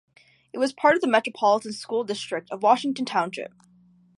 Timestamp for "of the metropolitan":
0.95-1.73